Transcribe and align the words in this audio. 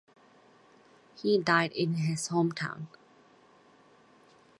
He 1.21 1.37
died 1.37 1.73
in 1.73 1.93
his 1.93 2.29
hometown. 2.29 2.87